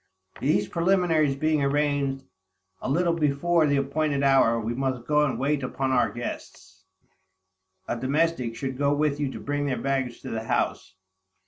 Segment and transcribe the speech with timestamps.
[0.39, 2.25] These preliminaries being arranged,
[2.81, 6.81] a little before the appointed hour, we must go and wait upon our guests;
[7.87, 10.95] a domestic should go with you to bring their baggage to the house.